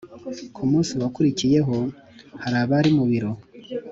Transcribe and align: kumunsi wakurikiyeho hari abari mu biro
kumunsi 0.55 0.91
wakurikiyeho 1.01 1.75
hari 2.41 2.57
abari 2.63 2.89
mu 2.97 3.03
biro 3.09 3.31